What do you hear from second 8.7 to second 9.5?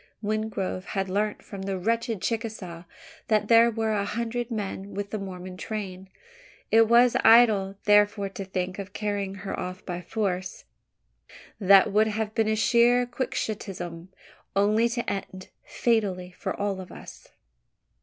of carrying